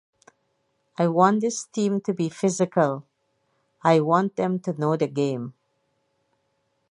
[0.97, 3.05] I want this team to be physical,
[3.83, 5.53] I want them to know the game.